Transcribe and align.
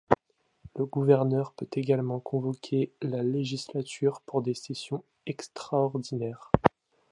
Le 0.77 0.87
gouverneur 0.87 1.53
peut 1.53 1.69
également 1.75 2.19
convoquer 2.19 2.91
la 3.03 3.21
législature 3.21 4.21
pour 4.21 4.41
des 4.41 4.55
sessions 4.55 5.03
extraordinaires. 5.27 6.51